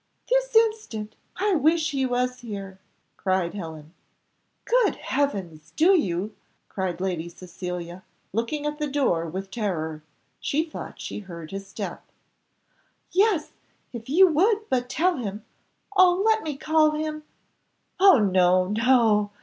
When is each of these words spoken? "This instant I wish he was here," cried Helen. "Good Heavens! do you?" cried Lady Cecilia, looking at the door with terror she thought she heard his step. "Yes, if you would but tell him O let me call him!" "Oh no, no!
"This 0.27 0.55
instant 0.55 1.15
I 1.37 1.53
wish 1.53 1.91
he 1.91 2.07
was 2.07 2.39
here," 2.39 2.79
cried 3.17 3.53
Helen. 3.53 3.93
"Good 4.65 4.95
Heavens! 4.95 5.73
do 5.75 5.91
you?" 5.95 6.35
cried 6.69 6.99
Lady 6.99 7.29
Cecilia, 7.29 8.03
looking 8.33 8.65
at 8.65 8.79
the 8.79 8.87
door 8.89 9.27
with 9.29 9.51
terror 9.51 10.01
she 10.39 10.63
thought 10.63 10.99
she 10.99 11.19
heard 11.19 11.51
his 11.51 11.67
step. 11.67 12.01
"Yes, 13.11 13.51
if 13.93 14.09
you 14.09 14.25
would 14.27 14.67
but 14.71 14.89
tell 14.89 15.17
him 15.17 15.45
O 15.95 16.23
let 16.25 16.41
me 16.41 16.57
call 16.57 16.93
him!" 16.95 17.21
"Oh 17.99 18.17
no, 18.17 18.69
no! 18.69 19.29